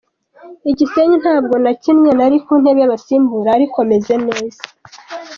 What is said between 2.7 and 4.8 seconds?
y’abasimbura ariko meze neza.